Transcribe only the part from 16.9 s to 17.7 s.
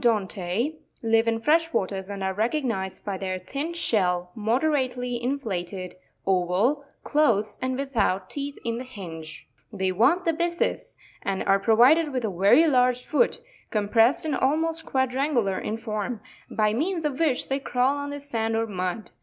of which they